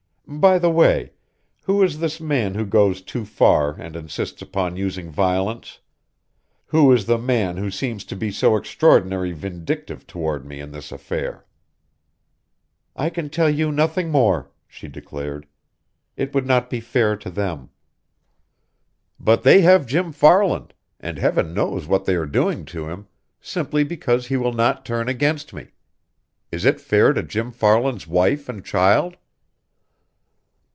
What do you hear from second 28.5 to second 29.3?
child?"